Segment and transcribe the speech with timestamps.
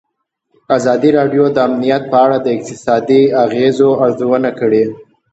[0.77, 4.83] ازادي راډیو د امنیت په اړه د اقتصادي اغېزو ارزونه کړې.